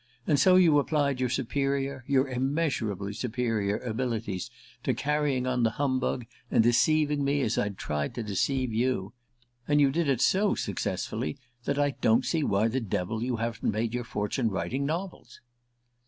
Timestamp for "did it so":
9.91-10.55